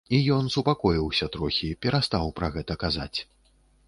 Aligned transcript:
І 0.17 0.19
ён 0.35 0.45
супакоіўся 0.53 1.27
трохі, 1.35 1.69
перастаў 1.85 2.25
пра 2.39 2.49
гэта 2.57 2.79
казаць. 2.85 3.17